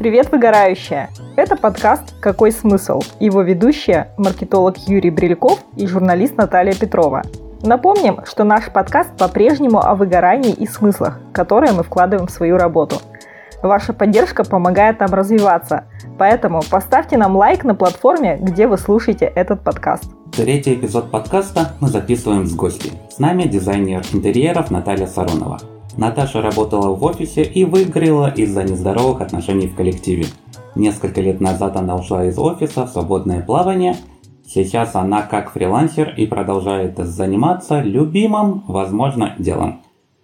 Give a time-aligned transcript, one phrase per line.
[0.00, 1.10] Привет, выгорающая!
[1.36, 7.22] Это подкаст «Какой смысл?» Его ведущая– маркетолог Юрий Брильков и журналист Наталья Петрова.
[7.60, 12.96] Напомним, что наш подкаст по-прежнему о выгорании и смыслах, которые мы вкладываем в свою работу.
[13.62, 15.84] Ваша поддержка помогает нам развиваться,
[16.16, 20.04] поэтому поставьте нам лайк на платформе, где вы слушаете этот подкаст.
[20.34, 22.94] Третий эпизод подкаста мы записываем с гостей.
[23.10, 25.60] С нами дизайнер интерьеров Наталья Саронова.
[26.00, 30.24] Наташа работала в офисе и выгорела из-за нездоровых отношений в коллективе.
[30.74, 33.94] Несколько лет назад она ушла из офиса в свободное плавание.
[34.48, 39.82] Сейчас она как фрилансер и продолжает заниматься любимым, возможно, делом.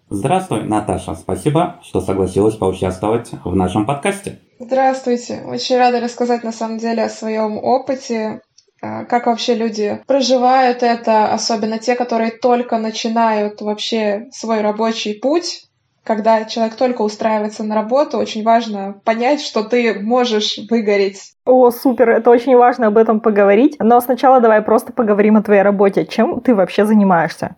[0.09, 1.15] Здравствуй, Наташа.
[1.15, 4.39] Спасибо, что согласилась поучаствовать в нашем подкасте.
[4.59, 5.43] Здравствуйте.
[5.47, 8.41] Очень рада рассказать на самом деле о своем опыте,
[9.09, 15.62] как вообще люди проживают это, особенно те, которые только начинают вообще свой рабочий путь.
[16.05, 21.33] Когда человек только устраивается на работу, очень важно понять, что ты можешь выгореть.
[21.45, 23.75] О, супер, это очень важно об этом поговорить.
[23.81, 26.06] Но сначала давай просто поговорим о твоей работе.
[26.06, 27.56] Чем ты вообще занимаешься?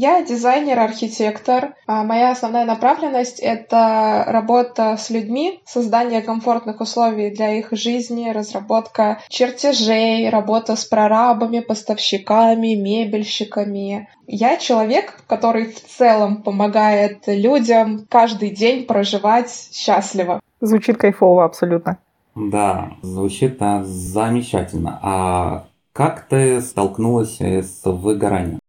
[0.00, 1.74] Я дизайнер-архитектор.
[1.88, 9.18] А моя основная направленность— это работа с людьми, создание комфортных условий для их жизни, разработка
[9.28, 14.08] чертежей, работа с прорабами, поставщиками, мебельщиками.
[14.28, 20.38] Я человек, который в целом помогает людям каждый день проживать счастливо.
[20.60, 21.98] Звучит кайфово абсолютно.
[22.36, 25.00] Да, звучит замечательно.
[25.02, 28.60] А как ты столкнулась э, с выгоранием?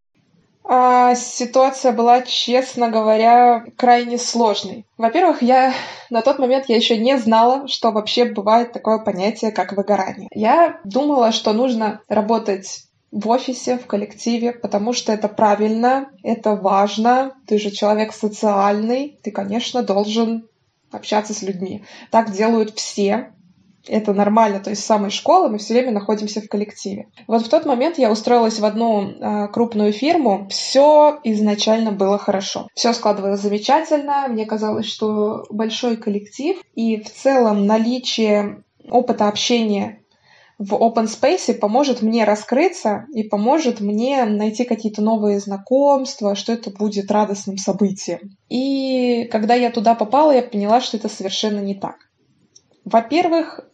[0.71, 4.85] А, ситуация была, честно говоря, крайне сложной.
[4.99, 5.73] Во-первых, я
[6.11, 10.29] на тот момент я еще не знала, что вообще бывает такое понятие, как выгорание.
[10.31, 17.33] Я думала, что нужно работать в офисе, в коллективе, потому что это правильно, это важно.
[17.47, 20.47] Ты же человек социальный, ты, конечно, должен
[20.91, 21.83] общаться с людьми.
[22.11, 23.33] Так делают все
[23.89, 27.07] это нормально, то есть с самой школы мы все время находимся в коллективе.
[27.27, 32.67] Вот в тот момент я устроилась в одну э, крупную фирму, все изначально было хорошо.
[32.75, 39.99] Все складывалось замечательно, мне казалось, что большой коллектив и в целом наличие опыта общения
[40.59, 46.69] в open space поможет мне раскрыться и поможет мне найти какие-то новые знакомства, что это
[46.69, 48.37] будет радостным событием.
[48.49, 51.95] И когда я туда попала, я поняла, что это совершенно не так.
[52.83, 53.68] Во-первых,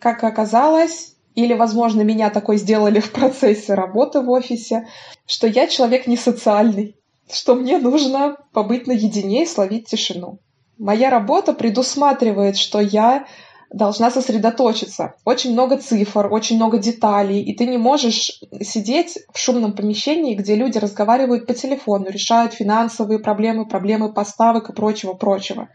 [0.00, 4.88] как оказалось, или, возможно, меня такой сделали в процессе работы в офисе,
[5.26, 6.96] что я человек не социальный,
[7.30, 10.38] что мне нужно побыть наедине и словить тишину.
[10.78, 13.26] Моя работа предусматривает, что я
[13.72, 15.14] должна сосредоточиться.
[15.24, 20.56] Очень много цифр, очень много деталей, и ты не можешь сидеть в шумном помещении, где
[20.56, 25.68] люди разговаривают по телефону, решают финансовые проблемы, проблемы поставок и прочего-прочего.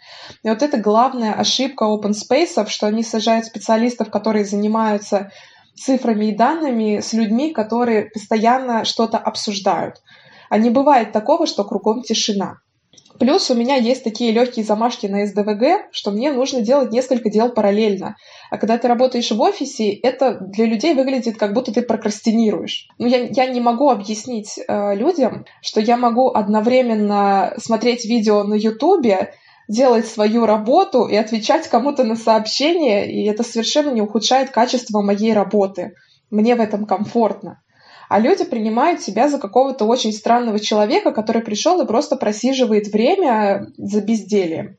[0.43, 5.31] И вот это главная ошибка open space, что они сажают специалистов, которые занимаются
[5.75, 9.95] цифрами и данными с людьми, которые постоянно что-то обсуждают.
[10.49, 12.59] А не бывает такого, что кругом тишина.
[13.19, 17.49] Плюс у меня есть такие легкие замашки на СДВГ, что мне нужно делать несколько дел
[17.49, 18.17] параллельно.
[18.49, 22.87] А когда ты работаешь в офисе, это для людей выглядит, как будто ты прокрастинируешь.
[22.97, 28.55] Ну, я, я не могу объяснить э, людям, что я могу одновременно смотреть видео на
[28.55, 29.33] Ютубе,
[29.67, 35.33] делать свою работу и отвечать кому-то на сообщение, и это совершенно не ухудшает качество моей
[35.33, 35.93] работы.
[36.29, 37.61] Мне в этом комфортно
[38.09, 43.67] а люди принимают себя за какого-то очень странного человека, который пришел и просто просиживает время
[43.77, 44.77] за бездельем.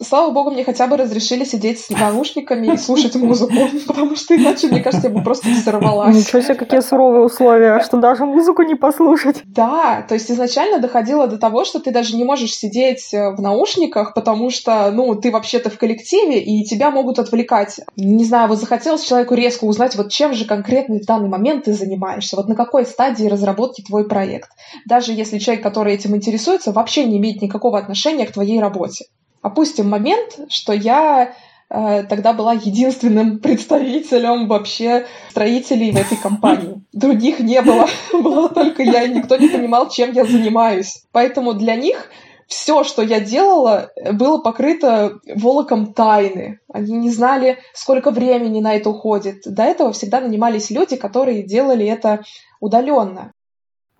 [0.00, 3.54] Слава богу, мне хотя бы разрешили сидеть с наушниками и слушать музыку,
[3.86, 6.16] потому что иначе, мне кажется, я бы просто взорвалась.
[6.16, 9.42] Ничего себе, какие суровые условия, что даже музыку не послушать.
[9.44, 13.40] Да, то есть изначально доходило до того, что ты даже не можешь сидеть э, в
[13.40, 17.80] наушниках, потому что, ну, ты вообще-то в коллективе, и тебя могут отвлекать.
[17.96, 21.72] Не знаю, вот захотелось человеку резко узнать, вот чем же конкретно в данный момент ты
[21.72, 24.50] занимаешься, вот на какой стадии разработки твой проект.
[24.86, 29.06] Даже если человек, который этим интересуется, вообще не имеет никакого отношения к твоей работе.
[29.44, 31.34] Опустим момент, что я
[31.68, 36.82] э, тогда была единственным представителем вообще строителей в этой компании.
[36.94, 41.04] Других не было, была только я, и никто не понимал, чем я занимаюсь.
[41.12, 42.10] Поэтому для них
[42.46, 46.60] все, что я делала, было покрыто волоком тайны.
[46.72, 49.42] Они не знали, сколько времени на это уходит.
[49.44, 52.24] До этого всегда нанимались люди, которые делали это
[52.60, 53.32] удаленно.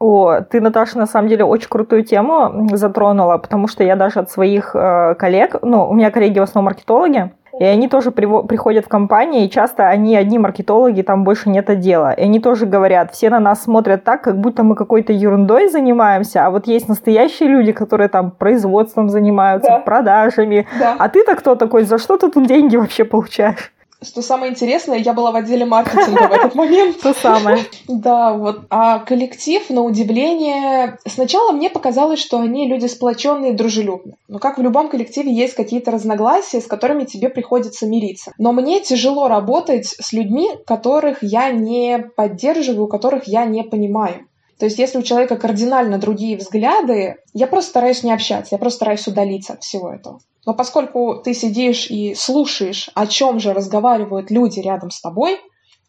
[0.04, 4.30] О, ты, Наташа, на самом деле очень крутую тему затронула, потому что я даже от
[4.30, 8.88] своих э, коллег, ну, у меня коллеги в основном маркетологи, И они тоже приходят в
[8.88, 12.12] компании, и часто они одни маркетологи, там больше нет отдела.
[12.12, 16.44] И они тоже говорят, все на нас смотрят так, как будто мы какой-то ерундой занимаемся,
[16.44, 19.78] а вот есть настоящие люди, которые там производством занимаются, да.
[19.78, 20.66] продажами.
[20.78, 20.96] Да.
[20.98, 21.84] А ты-то кто такой?
[21.84, 23.72] За что ты тут деньги вообще получаешь?
[24.02, 27.00] Что самое интересное, я была в отделе маркетинга в этот момент.
[27.00, 27.64] То самое.
[27.88, 28.62] Да, вот.
[28.70, 34.16] А коллектив, на удивление, сначала мне показалось, что они люди сплоченные и дружелюбные.
[34.28, 38.32] Но как в любом коллективе есть какие-то разногласия, с которыми тебе приходится мириться.
[38.38, 44.26] Но мне тяжело работать с людьми, которых я не поддерживаю, которых я не понимаю.
[44.58, 48.76] То есть, если у человека кардинально другие взгляды, я просто стараюсь не общаться, я просто
[48.76, 50.20] стараюсь удалиться от всего этого.
[50.46, 55.40] Но поскольку ты сидишь и слушаешь, о чем же разговаривают люди рядом с тобой,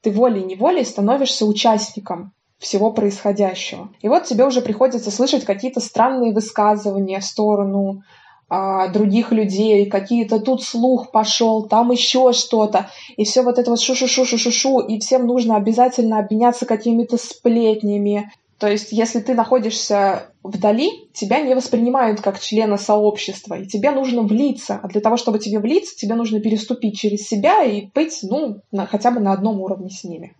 [0.01, 3.89] ты волей-неволей становишься участником всего происходящего.
[4.01, 8.01] И вот тебе уже приходится слышать какие-то странные высказывания в сторону
[8.47, 13.81] а, других людей, какие-то тут слух пошел, там еще что-то, и все вот это вот
[13.81, 21.41] шу-шу-шу-шу-шу, и всем нужно обязательно обменяться какими-то сплетнями, то есть, если ты находишься вдали, тебя
[21.41, 24.79] не воспринимают как члена сообщества, и тебе нужно влиться.
[24.81, 28.85] А для того, чтобы тебе влиться, тебе нужно переступить через себя и быть, ну, на,
[28.85, 30.35] хотя бы на одном уровне с ними.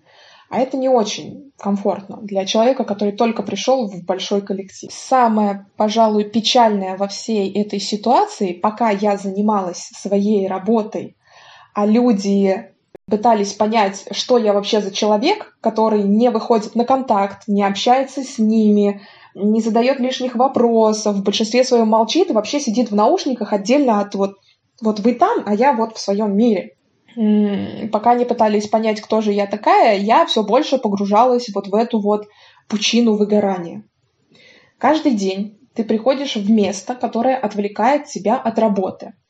[0.50, 4.92] А это не очень комфортно для человека, который только пришел в большой коллектив.
[4.94, 11.18] Самое, пожалуй, печальное во всей этой ситуации, пока я занималась своей работой,
[11.74, 12.75] а люди
[13.08, 18.40] пытались понять, что я вообще за человек, который не выходит на контакт, не общается с
[18.40, 19.02] ними,
[19.36, 24.16] не задает лишних вопросов, в большинстве своем молчит и вообще сидит в наушниках отдельно от
[24.16, 24.38] вот,
[24.82, 26.78] вот вы там, а я вот в своем мире.
[27.92, 32.00] Пока не пытались понять, кто же я такая, я все больше погружалась вот в эту
[32.00, 32.28] вот
[32.68, 33.84] пучину выгорания.
[34.80, 39.14] Каждый день ты приходишь в место, которое отвлекает тебя от работы–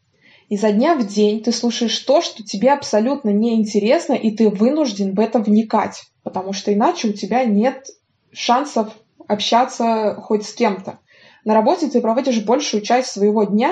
[0.48, 5.20] Изо дня в день ты слушаешь то, что тебе абсолютно неинтересно, и ты вынужден в
[5.20, 7.88] это вникать, потому что иначе у тебя нет
[8.32, 8.94] шансов
[9.28, 11.00] общаться хоть с кем-то.
[11.46, 13.72] На работе ты проводишь большую часть своего дня,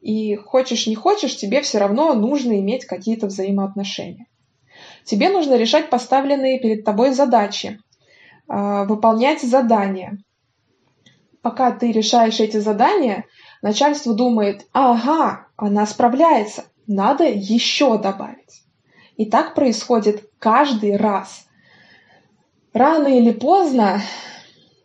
[0.00, 4.26] и хочешь не хочешь, тебе все равно нужно иметь какие-то взаимоотношения.
[5.04, 7.78] Тебе нужно решать поставленные перед тобой задачи,
[8.48, 10.18] а, выполнять задания.
[11.42, 13.26] Пока ты решаешь эти задания,
[13.62, 18.62] начальство думает, ага, она справляется, надо еще добавить.
[19.16, 21.46] И так происходит каждый раз.
[22.72, 24.00] Рано или поздно,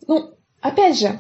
[0.08, 0.32] ну,
[0.62, 1.20] опять же,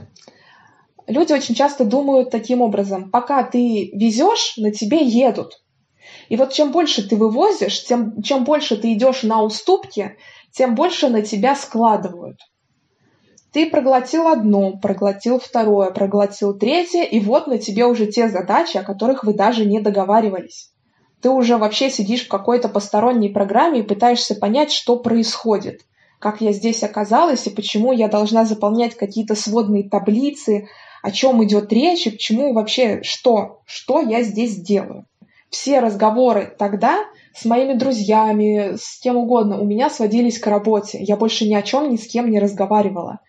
[1.07, 5.61] люди очень часто думают таким образом, пока ты везешь, на тебе едут.
[6.29, 10.17] И вот чем больше ты вывозишь, тем, чем больше ты идешь на уступки,
[10.51, 12.39] тем больше на тебя складывают.
[13.55, 18.83] Ты проглотил одно, проглотил второе, проглотил третье, и вот на тебе уже те задачи, о
[18.83, 20.71] которых вы даже не договаривались.
[21.21, 25.83] Ты уже вообще сидишь в какой-то посторонней программе и пытаешься понять, что происходит,
[26.19, 30.67] как я здесь оказалась и почему я должна заполнять какие-то сводные таблицы,
[31.01, 35.05] о чем идет речь и почему вообще что, что я здесь делаю.
[35.49, 40.97] Все разговоры тогда с моими друзьями, с кем угодно, у меня сводились к работе.
[41.01, 43.21] Я больше ни о чем ни с кем не разговаривала.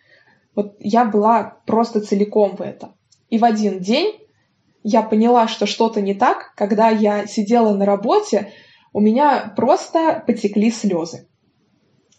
[0.57, 2.97] Вот я была просто целиком в этом.
[3.29, 4.15] И в один день
[4.83, 8.53] я поняла, что что-то не так, когда я сидела на работе,
[8.93, 11.29] у меня просто потекли слезы.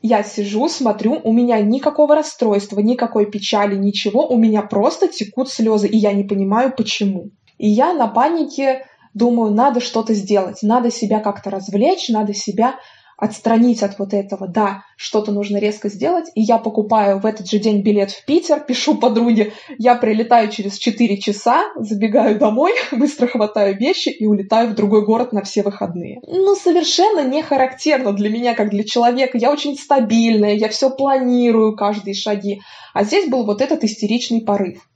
[0.04, 5.88] Я сижу, смотрю, у меня никакого расстройства, никакой печали, ничего, у меня просто текут слезы,
[5.88, 7.32] и я не понимаю, почему.
[7.58, 8.86] И я на панике
[9.16, 12.76] думаю, надо что-то сделать, надо себя как-то развлечь, надо себя
[13.18, 17.58] отстранить от вот этого, да, что-то нужно резко сделать, и я покупаю в этот же
[17.58, 23.76] день билет в Питер, пишу подруге, я прилетаю через 4 часа, забегаю домой, быстро хватаю
[23.76, 26.20] вещи и улетаю в другой город на все выходные.
[26.28, 29.38] Ну, совершенно не характерно для меня, как для человека.
[29.38, 32.62] Я очень стабильная, я все планирую, каждые шаги.
[32.94, 34.88] А здесь был вот этот истеричный порыв.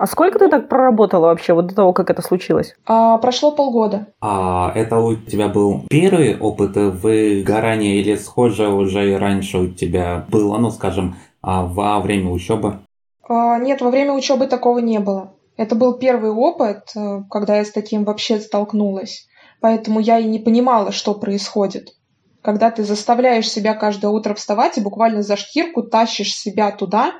[0.00, 2.74] А сколько ты так проработала вообще вот до того, как это случилось?
[2.86, 4.06] А, прошло полгода.
[4.22, 10.24] А это у тебя был первый опыт выгорания или схоже уже и раньше у тебя
[10.30, 12.78] было, ну скажем, а, во время учебы?
[13.28, 15.34] А, нет, во время учебы такого не было.
[15.58, 19.28] Это был первый опыт, э, когда я с таким вообще столкнулась.
[19.60, 21.90] Поэтому я и не понимала, что происходит.
[22.40, 27.12] Когда ты заставляешь себя каждое утро вставать и буквально за шкирку тащишь себя туда,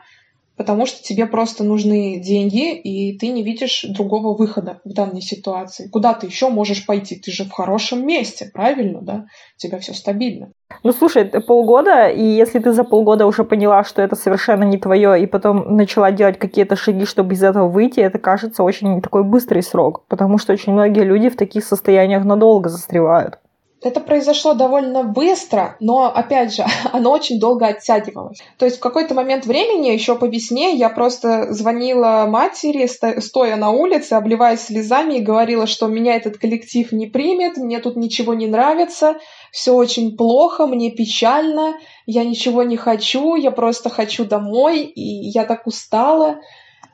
[0.57, 5.88] потому что тебе просто нужны деньги, и ты не видишь другого выхода в данной ситуации.
[5.88, 7.16] Куда ты еще можешь пойти?
[7.16, 9.26] Ты же в хорошем месте, правильно, да?
[9.57, 10.52] У тебя все стабильно.
[10.83, 15.23] Ну, слушай, полгода, и если ты за полгода уже поняла, что это совершенно не твое,
[15.23, 19.62] и потом начала делать какие-то шаги, чтобы из этого выйти, это кажется очень такой быстрый
[19.62, 23.38] срок, потому что очень многие люди в таких состояниях надолго застревают.
[23.82, 28.38] Это произошло довольно быстро, но, опять же, оно очень долго оттягивалось.
[28.58, 32.87] То есть в какой-то момент времени, еще по весне, я просто звонила матери,
[33.20, 37.96] стоя на улице, обливаясь слезами, и говорила, что меня этот коллектив не примет, мне тут
[37.96, 39.16] ничего не нравится,
[39.50, 41.75] все очень плохо, мне печально,
[42.06, 46.40] я ничего не хочу, я просто хочу домой, и я так устала.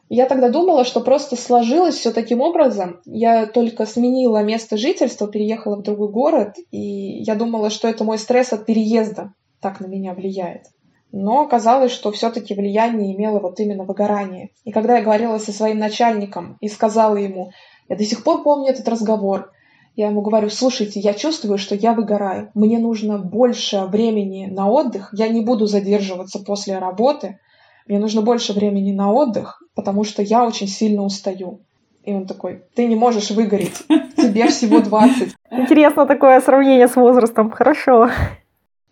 [0.08, 3.00] Я тогда думала, что просто сложилось все таким образом.
[3.04, 8.18] Я только сменила место жительства, переехала в другой город, и я думала, что это мой
[8.18, 10.66] стресс от переезда так на меня влияет.
[11.10, 14.50] Но оказалось, что все-таки влияние имело вот именно выгорание.
[14.64, 17.50] И когда я говорила со своим начальником и сказала ему,
[17.88, 19.50] я до сих пор помню этот разговор,
[19.96, 22.50] я ему говорю, слушайте, я чувствую, что я выгораю.
[22.54, 25.08] Мне нужно больше времени на отдых.
[25.12, 27.38] Я не буду задерживаться после работы.
[27.86, 31.60] Мне нужно больше времени на отдых, потому что я очень сильно устаю.
[32.04, 33.82] И он такой, ты не можешь выгореть,
[34.16, 35.34] тебе всего 20.
[35.50, 38.10] Интересно такое сравнение с возрастом, хорошо.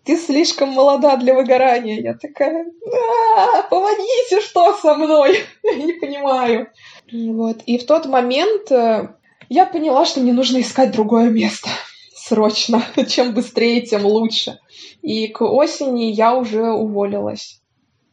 [0.05, 1.99] Ты слишком молода для выгорания.
[1.99, 2.65] Я такая,
[3.37, 5.39] а, помогите, что со мной?
[5.63, 6.67] Я не понимаю.
[7.11, 7.63] Вот.
[7.65, 9.09] И в тот момент э,
[9.49, 11.69] я поняла, что мне нужно искать другое место
[12.15, 12.83] срочно.
[13.07, 14.59] Чем быстрее, тем лучше.
[15.01, 17.61] И к осени я уже уволилась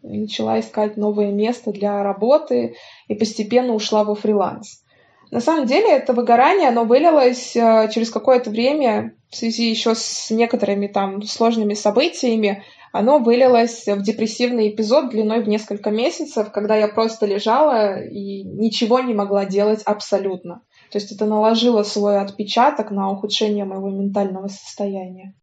[0.03, 2.75] начала искать новое место для работы
[3.09, 4.83] и постепенно ушла во фриланс.
[5.31, 10.31] На самом деле это выгорание, оно вылилось э, через какое-то время в связи еще с
[10.31, 16.89] некоторыми там сложными событиями, оно вылилось в депрессивный эпизод длиной в несколько месяцев, когда я
[16.89, 20.61] просто лежала и ничего не могла делать абсолютно.
[20.91, 25.35] То есть это наложило свой отпечаток на ухудшение моего ментального состояния.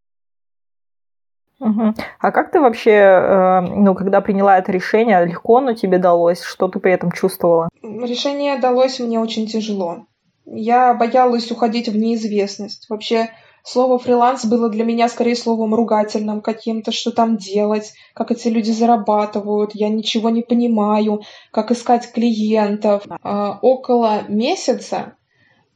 [1.60, 1.94] Угу.
[2.18, 6.42] А как ты вообще, э, ну, когда приняла это решение, легко оно тебе далось?
[6.42, 7.68] Что ты при этом чувствовала?
[7.82, 10.06] Решение далось мне очень тяжело.
[10.46, 12.88] Я боялась уходить в неизвестность.
[12.88, 13.28] Вообще,
[13.62, 18.70] слово фриланс было для меня скорее словом ругательным каким-то, что там делать, как эти люди
[18.70, 23.04] зарабатывают, я ничего не понимаю, как искать клиентов.
[23.22, 25.14] А около месяца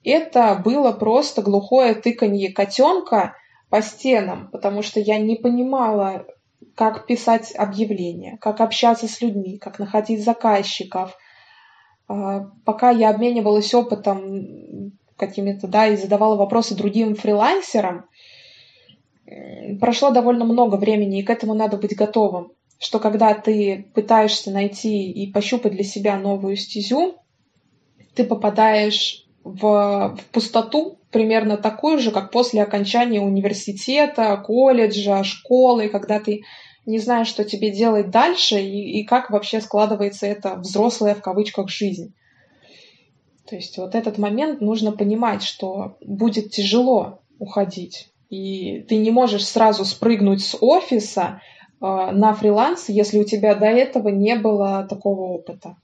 [0.02, 3.34] это было просто глухое тыканье котенка
[3.74, 6.26] по стенам, потому что я не понимала,
[6.76, 11.18] как писать объявления, как общаться с людьми, как находить заказчиков.
[12.06, 18.04] А, пока я обменивалась опытом какими-то, да, и задавала вопросы другим фрилансерам,
[19.80, 22.52] прошло довольно много времени, и к этому надо быть готовым.
[22.78, 27.16] Что когда ты пытаешься найти и пощупать для себя новую стезю,
[28.14, 36.18] ты попадаешь в, в пустоту, примерно такую же, как после окончания университета, колледжа, школы, когда
[36.18, 36.42] ты
[36.86, 41.70] не знаешь, что тебе делать дальше и, и как вообще складывается эта взрослая в кавычках
[41.70, 42.12] жизнь.
[43.48, 48.08] То есть вот этот момент нужно понимать, что будет тяжело уходить.
[48.28, 51.40] И ты не можешь сразу спрыгнуть с офиса
[51.80, 55.76] э, на фриланс, если у тебя до этого не было такого опыта.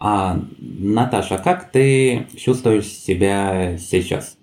[0.00, 4.37] А, Наташа, как ты чувствуешь себя сейчас?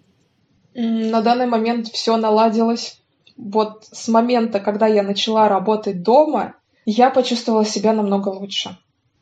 [0.76, 3.02] На данный момент все наладилось.
[3.38, 6.56] Вот с момента, когда я начала работать дома,
[6.86, 8.78] я почувствовала себя намного лучше.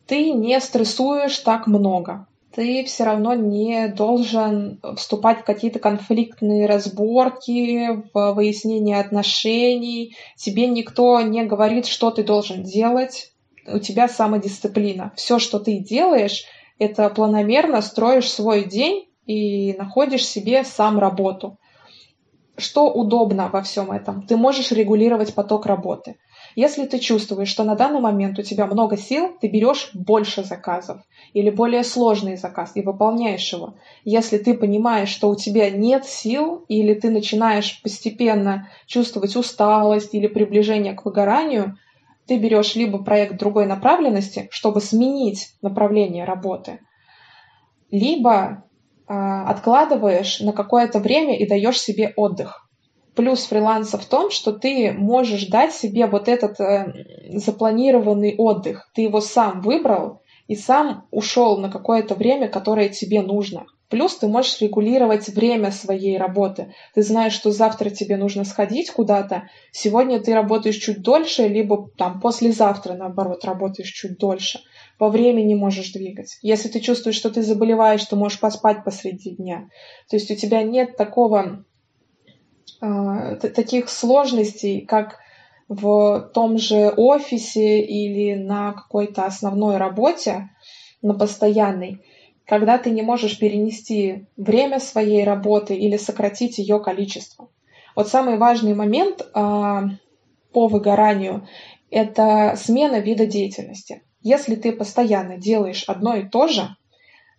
[0.07, 2.27] Ты не стрессуешь так много.
[2.55, 10.15] Ты все равно не должен вступать в какие-то конфликтные разборки, в выяснение отношений.
[10.35, 13.31] Тебе никто не говорит, что ты должен делать.
[13.65, 15.13] У тебя самодисциплина.
[15.15, 16.43] Все, что ты делаешь,
[16.79, 21.57] это планомерно строишь свой день и находишь себе сам работу.
[22.55, 24.27] Что удобно во всем этом?
[24.27, 26.17] Ты можешь регулировать поток работы.
[26.55, 31.01] Если ты чувствуешь, что на данный момент у тебя много сил, ты берешь больше заказов
[31.33, 33.75] или более сложный заказ и выполняешь его.
[34.03, 40.27] Если ты понимаешь, что у тебя нет сил или ты начинаешь постепенно чувствовать усталость или
[40.27, 41.77] приближение к выгоранию,
[42.27, 46.79] ты берешь либо проект другой направленности, чтобы сменить направление работы,
[47.89, 48.63] либо
[49.07, 52.67] откладываешь на какое-то время и даешь себе отдых.
[53.15, 56.91] Плюс фриланса в том, что ты можешь дать себе вот этот э,
[57.35, 58.89] запланированный отдых.
[58.95, 63.65] Ты его сам выбрал и сам ушел на какое-то время, которое тебе нужно.
[63.93, 66.73] Плюс ты можешь регулировать время своей работы.
[66.95, 72.19] Ты знаешь, что завтра тебе нужно сходить куда-то, сегодня ты работаешь чуть дольше, либо там
[72.19, 74.61] послезавтра, наоборот, работаешь чуть дольше.
[74.97, 76.39] По времени можешь двигать.
[76.41, 79.69] Если ты чувствуешь, что ты заболеваешь, ты можешь поспать посреди дня.
[80.09, 81.63] То есть у тебя нет такого,
[82.81, 85.19] э, таких сложностей, как
[85.67, 90.49] в том же офисе или на какой-то основной работе,
[91.03, 92.01] на постоянной,
[92.45, 97.49] когда ты не можешь перенести время своей работы или сократить ее количество.
[97.95, 101.47] Вот самый важный момент э, по выгоранию–
[101.91, 104.01] это смена вида деятельности.
[104.21, 106.75] Если ты постоянно делаешь одно и то же,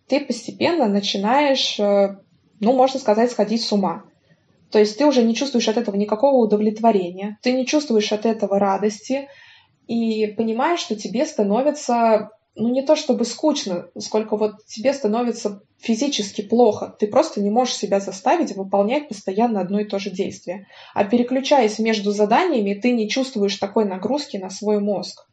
[0.07, 2.17] ты постепенно начинаешь, э,
[2.59, 4.03] ну, можно сказать, сходить с ума.
[4.71, 8.59] То есть ты уже не чувствуешь от этого никакого удовлетворения, ты не чувствуешь от этого
[8.59, 9.27] радости
[9.87, 16.41] и понимаешь, что тебе становится ну не то чтобы скучно, сколько вот тебе становится физически
[16.41, 16.95] плохо.
[16.99, 20.67] Ты просто не можешь себя заставить выполнять постоянно одно и то же действие.
[20.93, 25.27] А переключаясь между заданиями, ты не чувствуешь такой нагрузки на свой мозг.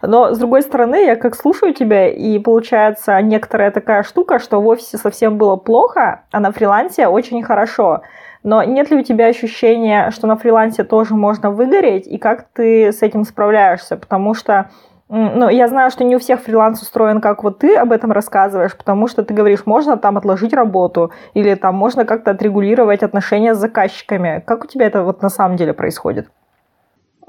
[0.00, 4.66] Но, с другой стороны, я как слушаю тебя, и получается некоторая такая штука, что в
[4.66, 8.02] офисе совсем было плохо, а на фрилансе очень хорошо.
[8.42, 12.90] Но нет ли у тебя ощущения, что на фрилансе тоже можно выгореть, и как ты
[12.90, 13.96] с этим справляешься?
[13.96, 14.70] Потому что
[15.14, 18.74] ну, я знаю, что не у всех фриланс устроен, как вот ты об этом рассказываешь,
[18.74, 23.58] потому что ты говоришь, можно там отложить работу, или там можно как-то отрегулировать отношения с
[23.58, 24.42] заказчиками.
[24.46, 26.28] Как у тебя это вот на самом деле происходит?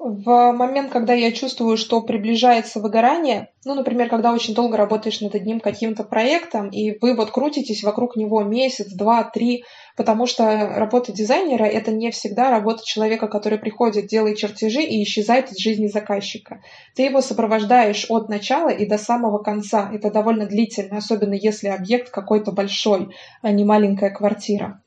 [0.06, 5.34] В момент, когда я чувствую, что приближается выгорание, ну, например, когда очень долго работаешь над
[5.34, 9.64] одним каким-то проектом, и вы вот крутитесь вокруг него месяц, два, три,
[9.96, 15.54] потому что работа дизайнера— это не всегда работа человека, который приходит, делает чертежи и исчезает
[15.54, 16.60] из жизни заказчика.
[16.96, 19.90] Ты его сопровождаешь от начала и до самого конца.
[19.94, 24.82] Это довольно длительно, особенно если объект какой-то большой, а не маленькая квартира.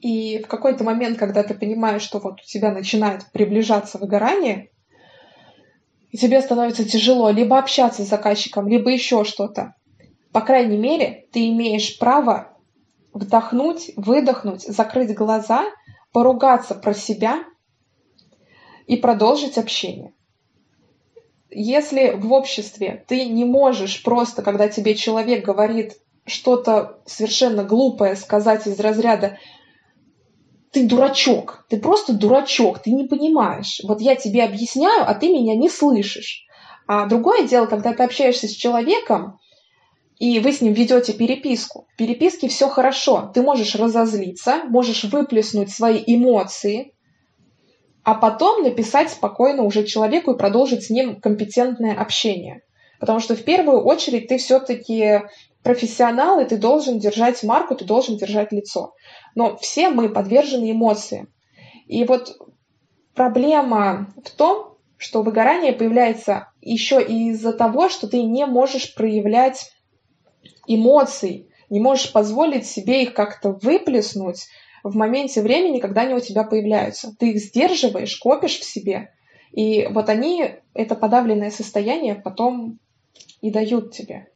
[0.00, 4.70] И в какой-то момент, когда ты понимаешь, что вот у тебя начинает приближаться выгорание,
[6.10, 9.74] и тебе становится тяжело либо общаться с заказчиком, либо еще что-то,
[10.32, 12.58] по крайней мере, ты имеешь право
[13.14, 15.64] вдохнуть, выдохнуть, закрыть глаза,
[16.12, 17.42] поругаться про себя
[18.86, 20.12] и продолжить общение.
[21.50, 28.66] Если в обществе ты не можешь просто, когда тебе человек говорит что-то совершенно глупое, сказать
[28.66, 29.38] из разряда
[30.76, 33.80] ты дурачок, ты просто дурачок, ты не понимаешь.
[33.82, 36.44] Вот я тебе объясняю, а ты меня не слышишь.
[36.86, 39.38] А другое дело, когда ты общаешься с человеком,
[40.18, 41.86] и вы с ним ведете переписку.
[41.94, 43.30] В переписке все хорошо.
[43.32, 46.92] Ты можешь разозлиться, можешь выплеснуть свои эмоции,
[48.04, 52.60] а потом написать спокойно уже человеку и продолжить с ним компетентное общение.
[53.00, 55.22] Потому что в первую очередь ты все-таки
[55.66, 58.94] профессионал, и ты должен держать марку, ты должен держать лицо.
[59.34, 61.26] Но все мы подвержены эмоциям.
[61.88, 62.36] И вот
[63.16, 69.72] проблема в том, что выгорание появляется еще из-за того, что ты не можешь проявлять
[70.68, 74.46] эмоций, не можешь позволить себе их как-то выплеснуть
[74.84, 77.12] в моменте времени, когда они у тебя появляются.
[77.18, 79.10] Ты их сдерживаешь, копишь в себе,
[79.50, 82.78] и вот они, это подавленное состояние, потом
[83.40, 84.28] и дают тебе.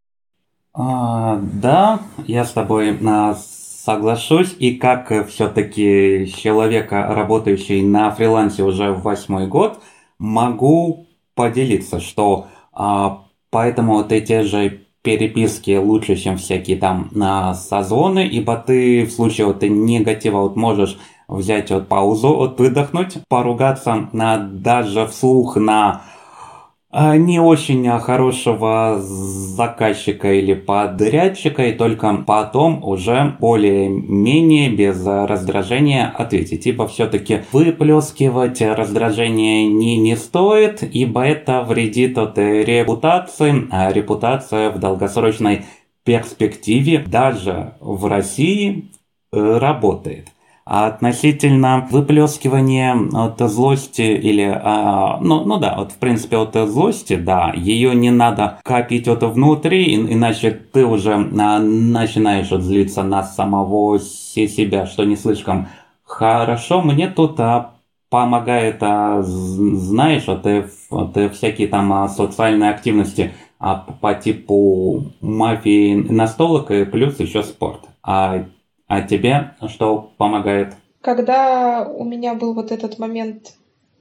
[0.73, 4.55] А, да, я с тобой а, соглашусь.
[4.59, 9.81] И как все-таки человека, работающий на фрилансе уже в восьмой год,
[10.19, 18.27] могу поделиться, что а, поэтому вот эти же переписки лучше, чем всякие там на созвоны,
[18.27, 24.39] ибо ты в случае вот негатива вот можешь взять вот паузу, вот выдохнуть, поругаться на,
[24.39, 26.03] даже вслух на а,
[26.93, 36.67] не очень хорошего заказчика или подрядчика, и только потом уже более-менее без раздражения ответить.
[36.67, 44.81] Ибо все-таки выплескивать раздражение не, не стоит, ибо это вредит от репутации, а репутация в
[44.81, 45.65] долгосрочной
[46.05, 48.91] перспективе даже в России
[49.33, 50.27] э, работает.
[50.65, 57.17] А относительно выплескивания от злости или, а, ну, ну да, вот в принципе от злости,
[57.17, 63.23] да, ее не надо копить вот внутри, иначе ты уже а, начинаешь вот злиться на
[63.23, 65.69] самого себя, что не слишком
[66.05, 66.83] хорошо.
[66.83, 67.73] Мне тут а,
[68.11, 70.47] помогает, а, знаешь, вот,
[70.91, 77.81] вот всякие там а, социальные активности а, по типу мафии настолок и плюс еще спорт.
[78.03, 78.45] А
[78.91, 80.75] а тебе что помогает?
[81.01, 83.55] Когда у меня был вот этот момент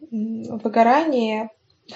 [0.10, 1.52] выгорания,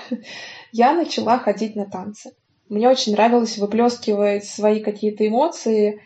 [0.71, 2.33] я начала ходить на танцы.
[2.69, 6.03] Мне очень нравилось выплескивать свои какие-то эмоции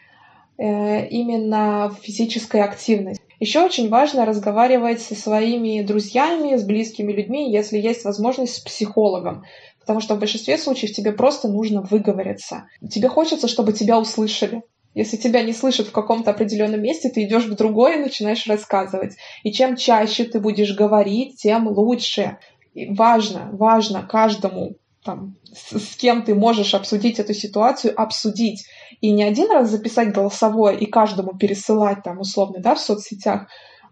[0.57, 3.21] э, именно в физической активности.
[3.41, 9.43] Еще очень важно разговаривать со своими друзьями, с близкими людьми, если есть возможность с психологом.
[9.81, 12.69] Потому что в большинстве случаев тебе просто нужно выговориться.
[12.89, 14.63] Тебе хочется, чтобы тебя услышали.
[14.97, 19.15] Если тебя не слышат в каком-то определенном месте, ты идешь в другое и начинаешь рассказывать.
[19.43, 22.39] И чем чаще ты будешь говорить, тем лучше.
[22.73, 28.65] И важно, важно каждому там, с, с кем ты можешь обсудить эту ситуацию, обсудить.
[28.99, 33.49] И не один раз записать голосовое и каждому пересылать там условно, да, в соцсетях,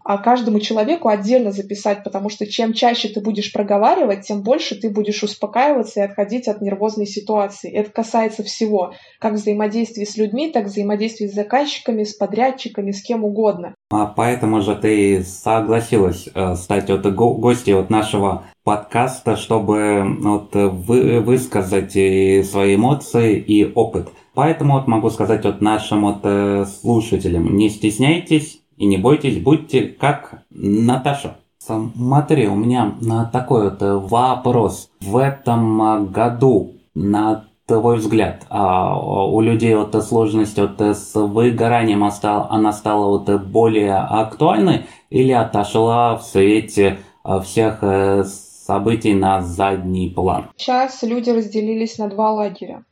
[0.08, 4.88] а каждому человеку отдельно записать, потому что чем чаще ты будешь проговаривать, тем больше ты
[4.88, 7.72] будешь успокаиваться и отходить от нервозной ситуации.
[7.72, 13.24] Это касается всего, как взаимодействия с людьми, так взаимодействия с заказчиками, с подрядчиками, с кем
[13.24, 13.74] угодно.
[13.90, 20.54] А поэтому же ты согласилась э, стать вот го- гостьей вот нашего подкаста, чтобы вот
[20.54, 24.08] вы, высказать свои эмоции и опыт.
[24.34, 29.82] Поэтому вот могу сказать вот нашим вот э, слушателям, не стесняйтесь, и не бойтесь, будьте
[29.82, 31.36] как Наташа.
[31.58, 32.94] Смотри, у меня
[33.32, 34.88] такой вот вопрос.
[35.00, 42.72] В этом году, на твой взгляд, а у людей вот сложность вот с выгоранием она
[42.72, 46.98] стала вот более актуальной или отошла в свете
[47.42, 50.46] всех э, событий на задний план?
[50.56, 52.84] Сейчас люди разделились на два лагеря.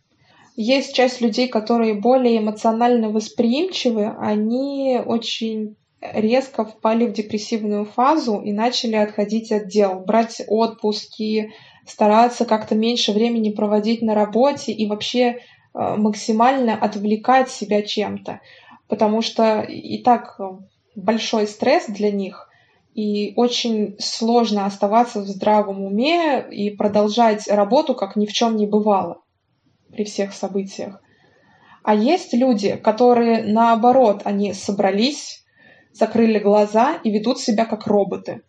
[0.56, 8.52] Есть часть людей, которые более эмоционально восприимчивы, они очень резко впали в депрессивную фазу и
[8.52, 11.52] начали отходить от дел, брать отпуски,
[11.86, 15.38] стараться как-то меньше времени проводить на работе и вообще э,
[15.72, 18.40] максимально отвлекать себя чем-то.
[18.86, 20.38] Потому что и так
[20.94, 22.48] большой стресс для них,
[22.94, 28.66] и очень сложно оставаться в здравом уме и продолжать работу, как ни в чем не
[28.66, 29.23] бывало
[29.94, 31.00] при всех событиях.
[31.82, 35.44] А есть люди, которые наоборот, они собрались,
[35.92, 38.42] закрыли глаза и ведут себя как роботы.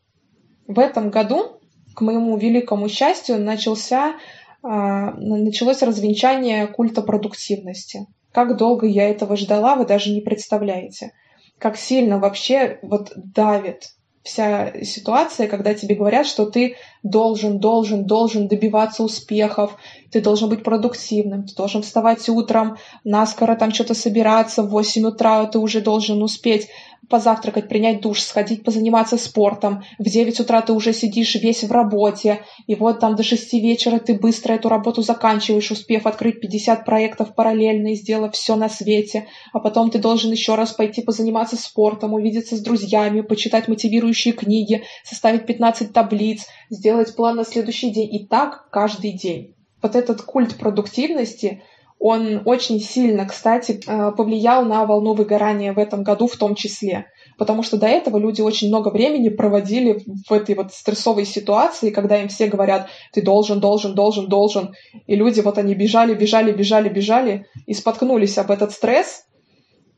[0.68, 1.60] В этом году,
[1.94, 4.16] к моему великому счастью, начался,
[4.64, 8.08] а, началось развенчание культа продуктивности.
[8.32, 11.12] Как долго я этого ждала, вы даже не представляете.
[11.60, 13.95] Как сильно вообще вот давит
[14.26, 19.78] вся ситуация, когда тебе говорят, что ты должен, должен, должен добиваться успехов,
[20.12, 25.46] ты должен быть продуктивным, ты должен вставать утром, наскоро там что-то собираться, в 8 утра
[25.46, 26.70] ты уже должен успеть
[27.10, 29.84] позавтракать, принять душ, сходить позаниматься спортом.
[30.00, 34.00] В 9 утра ты уже сидишь весь в работе, и вот там до 6 вечера
[34.00, 39.28] ты быстро эту работу заканчиваешь, успев открыть 50 проектов параллельно и сделав все на свете.
[39.54, 44.84] А потом ты должен еще раз пойти позаниматься спортом, увидеться с друзьями, почитать мотивирующие книги,
[45.04, 48.14] составить 15 таблиц, сделать план на следующий день.
[48.14, 49.56] И так каждый день.
[49.82, 51.62] Вот этот культ продуктивности—
[52.00, 57.08] он очень сильно, кстати, э, повлиял на волну выгорания в этом году в том числе.
[57.38, 62.22] Потому что до этого люди очень много времени проводили в этой вот стрессовой ситуации, когда
[62.22, 64.74] им все говорят, ты должен, должен, должен, должен.
[65.08, 69.24] И люди вот они бежали, бежали, бежали, бежали и споткнулись об этот стресс.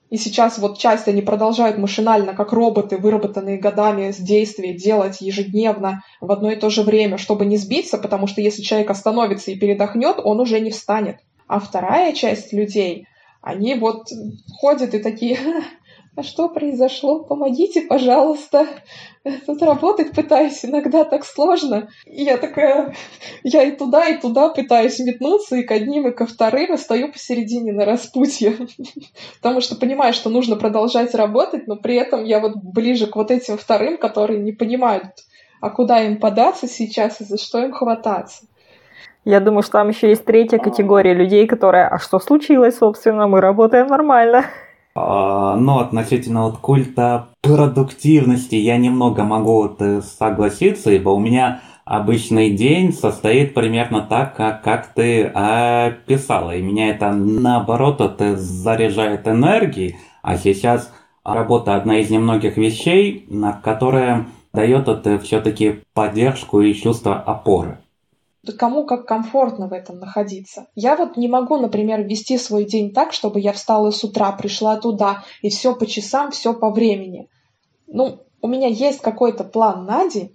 [0.10, 6.04] И сейчас вот часть они продолжают машинально, как роботы, выработанные годами с действия, делать ежедневно
[6.22, 9.60] в одно и то же время, чтобы не сбиться, потому что если человек остановится и
[9.60, 11.18] передохнет, он уже не встанет.
[11.48, 13.08] А вторая часть людей,
[13.42, 14.08] они вот
[14.60, 15.40] ходят и такие,
[16.16, 17.24] а что произошло?
[17.24, 18.68] Помогите, пожалуйста.
[19.46, 21.90] Тут работать пытаюсь, иногда так сложно.
[22.06, 22.94] И я такая,
[23.44, 27.12] я и туда, и туда пытаюсь метнуться, и к одним, и ко вторым, и стою
[27.12, 28.58] посередине на распутье.
[29.42, 33.32] Потому что понимаю, что нужно продолжать работать, но при этом я вот ближе к вот
[33.32, 35.14] этим вторым, которые не понимают,
[35.62, 38.46] а куда им податься сейчас и за что им хвататься.
[39.28, 43.42] Я думаю, что там еще есть третья категория людей, которые, а что случилось, собственно, мы
[43.42, 44.46] работаем нормально.
[44.96, 51.60] А, но относительно вот культа продуктивности я немного могу вот э, согласиться, ибо у меня
[51.84, 56.56] обычный день состоит примерно так, как, как ты описала.
[56.56, 59.98] И меня это наоборот это заряжает энергией.
[60.22, 60.90] А сейчас
[61.26, 63.28] работа одна из немногих вещей,
[63.62, 67.80] которая дает это все-таки поддержку и чувство опоры
[68.54, 70.68] кому как комфортно в этом находиться.
[70.76, 74.78] Я вот не могу, например, вести свой день так, чтобы я встала с утра, пришла
[74.78, 77.28] туда, и все по часам, все по времени.
[77.88, 80.32] Ну, у меня есть какой-то план на день,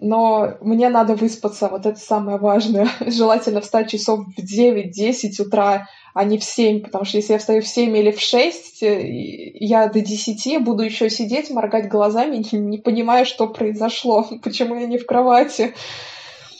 [0.00, 2.88] но мне надо выспаться, вот это самое важное.
[3.06, 7.62] Желательно встать часов в 9-10 утра, а не в 7, потому что если я встаю
[7.62, 13.24] в 7 или в 6, я до 10 буду еще сидеть, моргать глазами, не понимая,
[13.24, 15.74] что произошло, почему я не в кровати.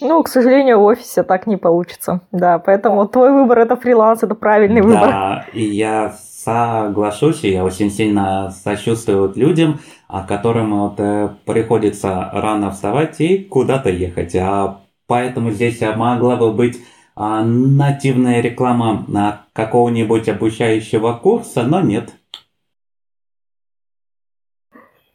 [0.01, 2.21] Ну, к сожалению, в офисе так не получится.
[2.33, 5.09] Да, поэтому твой выбор это фриланс, это правильный выбор.
[5.09, 12.31] Да, и я соглашусь, и я очень сильно сочувствую людям, а которым вот э, приходится
[12.33, 14.35] рано вставать и куда-то ехать.
[14.37, 16.79] А поэтому здесь могла бы быть
[17.21, 22.13] а, нативная реклама на какого-нибудь обучающего курса, но нет.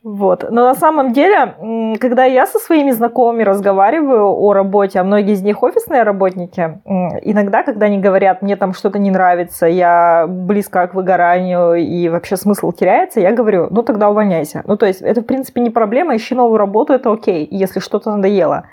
[0.04, 0.46] Вот.
[0.52, 5.42] Но на самом деле, когда я со своими знакомыми разговариваю о работе, а многие из
[5.42, 6.82] них офисные работники,
[7.22, 12.36] иногда, когда они говорят, мне там что-то не нравится, я близко к выгоранию и вообще
[12.36, 14.64] смысл теряется, я говорю, ну тогда увольняйся.
[14.68, 18.12] Ну то есть это в принципе не проблема, ищи новую работу, это окей, если что-то
[18.12, 18.66] надоело.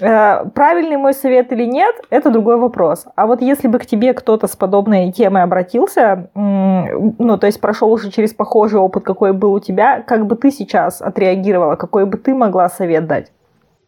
[0.00, 3.06] Э, правильный мой совет или нет, это другой вопрос.
[3.16, 7.92] А вот если бы к тебе кто-то с подобной темой обратился, ну, то есть прошел
[7.92, 12.16] уже через похожий опыт, какой был у тебя, как бы ты сейчас отреагировала, какой бы
[12.16, 13.32] ты могла совет дать?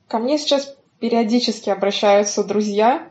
[0.08, 3.02] Ко мне сейчас периодически обращаются друзья,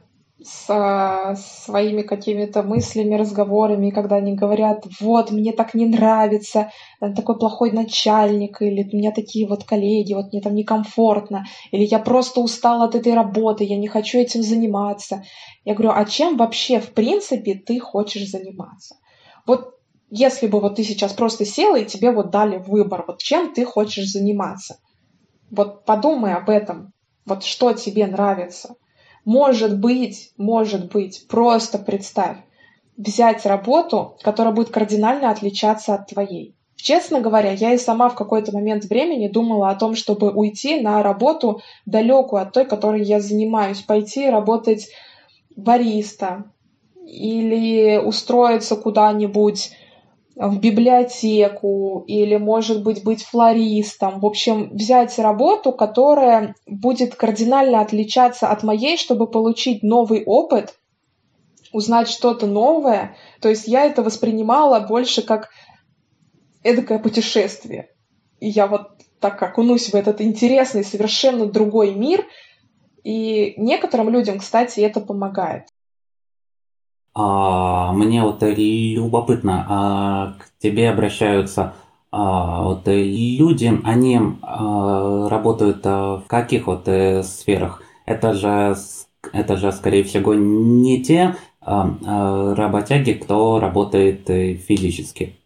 [0.43, 7.37] с своими какими-то мыслями, разговорами, когда они говорят, вот, мне так не нравится, э, такой
[7.37, 12.41] плохой начальник, или у меня такие вот коллеги, вот мне там некомфортно, или я просто
[12.41, 15.23] устала от этой работы, я не хочу этим заниматься.
[15.63, 18.95] Я говорю, а чем вообще, в принципе, ты хочешь заниматься?
[19.45, 19.75] Вот
[20.09, 23.63] если бы вот ты сейчас просто села и тебе вот дали выбор, вот чем ты
[23.63, 24.77] хочешь заниматься?
[25.51, 26.93] Вот подумай об этом,
[27.25, 28.75] вот что тебе нравится–
[29.25, 32.37] может быть, может быть, просто представь,
[32.97, 36.55] взять работу, которая будет кардинально отличаться от твоей.
[36.75, 41.03] Честно говоря, я и сама в какой-то момент времени думала о том, чтобы уйти на
[41.03, 44.89] работу далекую от той, которой я занимаюсь, пойти работать
[45.55, 46.45] бариста
[47.05, 49.71] или устроиться куда-нибудь
[50.35, 54.19] в библиотеку или, может быть, быть флористом.
[54.19, 60.75] В общем, взять работу, которая будет кардинально отличаться от моей, чтобы получить новый опыт,
[61.73, 63.15] узнать что-то новое.
[63.41, 65.49] То есть я это воспринимала больше как
[66.63, 67.89] эдакое путешествие.
[68.39, 68.89] И я вот
[69.19, 72.25] так окунусь в этот интересный, совершенно другой мир.
[73.03, 75.65] И некоторым людям, кстати, это помогает.
[77.13, 81.73] А, мне вот любопытно, а к тебе обращаются
[82.11, 87.81] а, вот люди, они а, работают а, в каких вот э, сферах?
[88.05, 88.75] Это же,
[89.31, 95.37] это же, скорее всего, не те а, а, работяги, кто работает э, физически.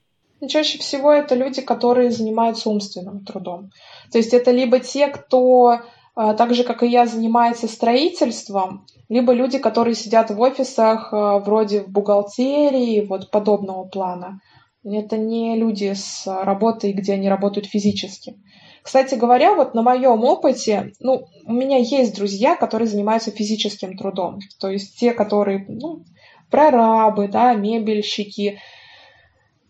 [0.48, 3.72] Чаще всего это люди, которые занимаются умственным трудом.
[4.12, 5.82] То есть это либо те, кто
[6.16, 11.82] так же, как и я, занимается строительством, либо люди, которые сидят в офисах а, вроде
[11.82, 14.40] в бухгалтерии, вот подобного плана.
[14.84, 18.36] Это не люди с работой, где они работают физически.
[18.84, 24.40] Кстати говоря, вот на моем опыте, ну, у меня есть друзья, которые занимаются физическим трудом.
[24.60, 26.06] То есть те, которые, ну,
[26.52, 28.60] прорабы, да, мебельщики,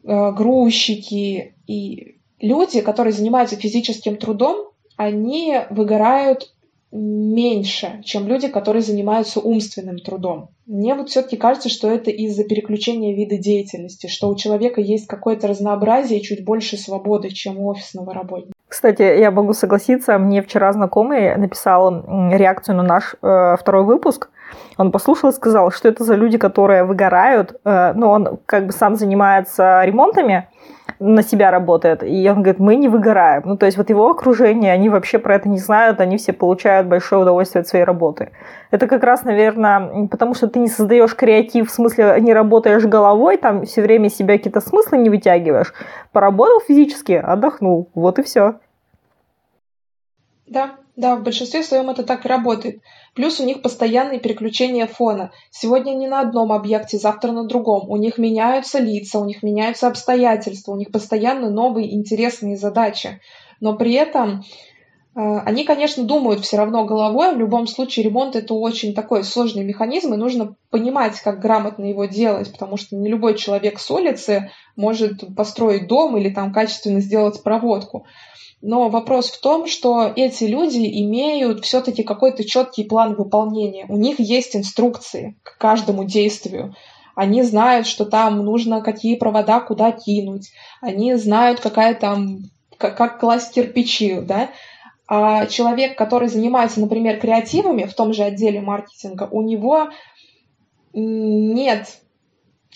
[0.03, 6.51] э, грузчики и люди, которые занимаются физическим трудом, они выгорают
[6.91, 10.49] меньше, чем люди, которые занимаются умственным трудом.
[10.65, 15.47] Мне вот все-таки кажется, что это из-за переключения вида деятельности, что у человека есть какое-то
[15.47, 18.53] разнообразие и чуть больше свободы, чем у офисного работника.
[18.67, 21.91] Кстати, я могу согласиться, мне вчера знакомый написал
[22.31, 24.29] реакцию на наш э, второй выпуск.
[24.77, 27.59] Он послушал и сказал, что это за люди, которые выгорают.
[27.63, 30.47] Э, ну, он как бы сам занимается ремонтами,
[30.99, 32.03] на себя работает.
[32.03, 33.43] И он говорит, мы не выгораем.
[33.45, 36.87] Ну, то есть вот его окружение, они вообще про это не знают, они все получают
[36.87, 38.31] большое удовольствие от своей работы.
[38.71, 43.37] Это как раз, наверное, потому что ты не создаешь креатив, в смысле не работаешь головой,
[43.37, 45.73] там все время себя какие-то смыслы не вытягиваешь.
[46.11, 47.89] Поработал физически, отдохнул.
[47.93, 48.55] Вот и все.
[50.47, 52.81] Да, да, в большинстве своем это так и работает.
[53.13, 55.31] Плюс у них постоянные переключения фона.
[55.51, 57.89] Сегодня они на одном объекте, завтра на другом.
[57.89, 63.19] У них меняются лица, у них меняются обстоятельства, у них постоянно новые интересные задачи.
[63.59, 64.43] Но при этом
[65.15, 67.35] э, они, конечно, думают все равно головой.
[67.35, 72.05] В любом случае ремонт это очень такой сложный механизм, и нужно понимать, как грамотно его
[72.05, 77.43] делать, потому что не любой человек с улицы может построить дом или там качественно сделать
[77.43, 78.05] проводку.
[78.61, 83.85] Но вопрос в том, что эти люди имеют все-таки какой-то четкий план выполнения.
[83.89, 86.73] У них есть инструкции к каждому действию.
[87.15, 90.51] Они знают, что там нужно какие провода куда кинуть.
[90.81, 92.39] Они знают, какая там,
[92.77, 94.49] как, как класть кирпичи, да.
[95.07, 99.89] А человек, который занимается, например, креативами в том же отделе маркетинга, у него
[100.93, 102.01] нет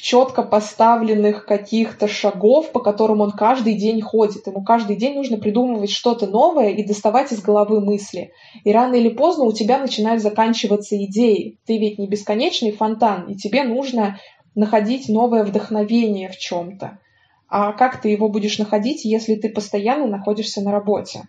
[0.01, 4.47] четко поставленных каких-то шагов, по которым он каждый день ходит.
[4.47, 8.31] Ему каждый день нужно придумывать что-то новое и доставать из головы мысли.
[8.63, 11.57] И рано или поздно у тебя начинают заканчиваться идеи.
[11.65, 14.17] Ты ведь не бесконечный фонтан, и тебе нужно
[14.55, 16.99] находить новое вдохновение в чем-то.
[17.49, 21.23] А как ты его будешь находить, если ты постоянно находишься на работе?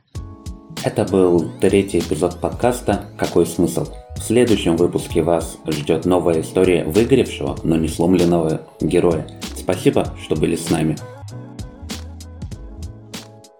[0.84, 3.86] Это был третий эпизод подкаста «Какой смысл?».
[4.20, 9.26] В следующем выпуске вас ждет новая история выгоревшего, но не сломленного героя.
[9.56, 10.96] Спасибо, что были с нами.